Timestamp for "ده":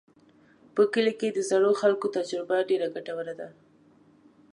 3.39-3.49